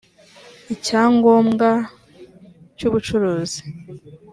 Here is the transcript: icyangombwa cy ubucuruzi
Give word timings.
icyangombwa 0.73 1.69
cy 2.77 2.83
ubucuruzi 2.87 3.59